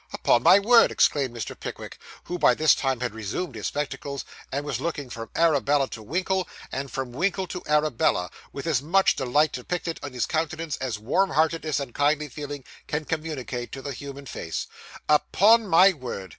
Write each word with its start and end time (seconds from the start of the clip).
Upon 0.13 0.41
my 0.41 0.57
word,' 0.57 0.91
exclaimed 0.91 1.31
Mr. 1.37 1.55
Pickwick, 1.55 1.99
who 2.23 2.39
by 2.39 2.55
this 2.55 2.73
time 2.73 3.01
had 3.01 3.13
resumed 3.13 3.53
his 3.53 3.67
spectacles, 3.67 4.25
and 4.51 4.65
was 4.65 4.81
looking 4.81 5.11
from 5.11 5.29
Arabella 5.35 5.87
to 5.89 6.01
Winkle, 6.01 6.47
and 6.71 6.89
from 6.89 7.11
Winkle 7.11 7.45
to 7.45 7.61
Arabella, 7.67 8.31
with 8.51 8.65
as 8.65 8.81
much 8.81 9.15
delight 9.15 9.51
depicted 9.51 9.99
in 10.01 10.13
his 10.13 10.25
countenance 10.25 10.75
as 10.77 10.97
warmheartedness 10.97 11.79
and 11.79 11.93
kindly 11.93 12.29
feeling 12.29 12.63
can 12.87 13.05
communicate 13.05 13.71
to 13.73 13.83
the 13.83 13.93
human 13.93 14.25
face 14.25 14.65
'upon 15.07 15.67
my 15.67 15.93
word! 15.93 16.29